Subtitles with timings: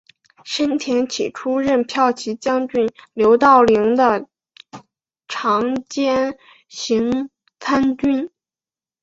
[0.43, 4.27] 申恬起初任骠骑将军刘道邻的
[5.27, 8.31] 长兼行参军。